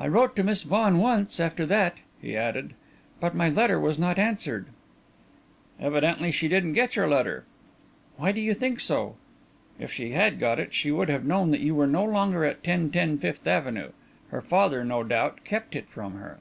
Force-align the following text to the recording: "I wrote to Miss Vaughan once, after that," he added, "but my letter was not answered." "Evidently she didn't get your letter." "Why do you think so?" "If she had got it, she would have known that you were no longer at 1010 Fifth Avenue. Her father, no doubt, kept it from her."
"I 0.00 0.08
wrote 0.08 0.34
to 0.34 0.42
Miss 0.42 0.64
Vaughan 0.64 0.98
once, 0.98 1.38
after 1.38 1.64
that," 1.64 1.98
he 2.20 2.36
added, 2.36 2.74
"but 3.20 3.36
my 3.36 3.48
letter 3.48 3.78
was 3.78 4.00
not 4.00 4.18
answered." 4.18 4.66
"Evidently 5.78 6.32
she 6.32 6.48
didn't 6.48 6.72
get 6.72 6.96
your 6.96 7.06
letter." 7.06 7.44
"Why 8.16 8.32
do 8.32 8.40
you 8.40 8.52
think 8.52 8.80
so?" 8.80 9.14
"If 9.78 9.92
she 9.92 10.10
had 10.10 10.40
got 10.40 10.58
it, 10.58 10.74
she 10.74 10.90
would 10.90 11.08
have 11.08 11.24
known 11.24 11.52
that 11.52 11.60
you 11.60 11.76
were 11.76 11.86
no 11.86 12.02
longer 12.02 12.44
at 12.44 12.66
1010 12.66 13.18
Fifth 13.18 13.46
Avenue. 13.46 13.90
Her 14.32 14.42
father, 14.42 14.84
no 14.84 15.04
doubt, 15.04 15.44
kept 15.44 15.76
it 15.76 15.88
from 15.88 16.14
her." 16.14 16.40